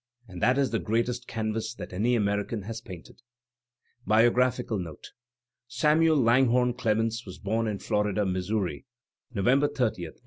[0.27, 3.21] And that is the greatest canvas that any American has painted.
[4.07, 5.11] BIOGRAPmCAIi NOTE
[5.67, 8.87] Samuel Langhome Clemens was bom in Florida, Missouri,
[9.31, 9.77] November 30,
[10.09, 10.17] 1835.